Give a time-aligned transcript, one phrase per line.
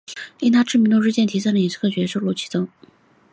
[0.39, 2.67] 令她知名度日渐提升的影视歌曲也收录其中。